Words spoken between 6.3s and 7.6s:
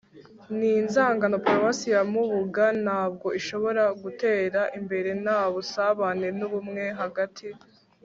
n'ubumwe hagati